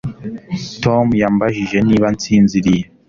Tom 0.83 1.07
yambajije 1.21 1.77
niba 1.87 2.07
nsinziriye 2.15 2.83